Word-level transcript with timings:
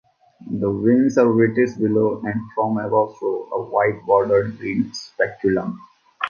The 0.59 0.67
wings 0.67 1.19
are 1.19 1.31
whitish 1.31 1.75
below, 1.75 2.23
and 2.25 2.33
from 2.55 2.79
above 2.79 3.17
show 3.19 3.47
a 3.53 3.61
white-bordered 3.61 4.57
green 4.57 4.91
speculum. 4.95 5.77